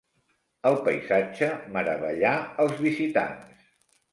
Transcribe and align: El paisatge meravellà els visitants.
El 0.69 0.77
paisatge 0.87 1.49
meravellà 1.75 2.33
els 2.65 2.83
visitants. 2.87 3.65